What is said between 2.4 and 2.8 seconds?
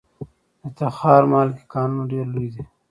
دي